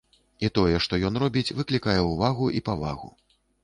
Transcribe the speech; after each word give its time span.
І 0.47 0.49
тое, 0.55 0.79
што 0.85 0.99
ён 1.11 1.21
робіць, 1.25 1.55
выклікае 1.61 1.97
ўвагу 2.11 2.53
і 2.59 2.67
павагу. 2.69 3.17